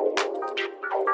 Ciao. 0.00 1.09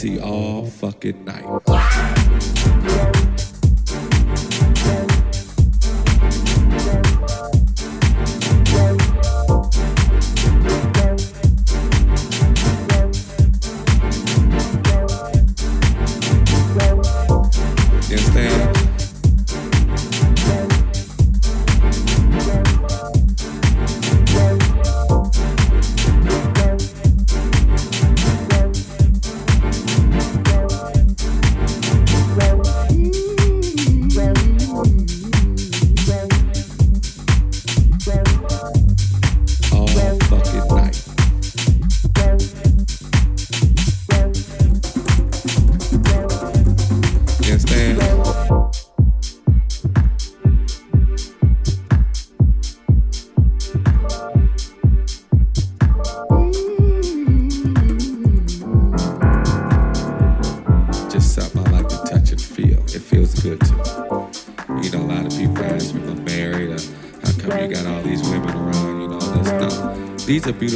MPC 0.00 0.22
all 0.22 0.64
fucking 0.64 1.24
night. 1.26 1.49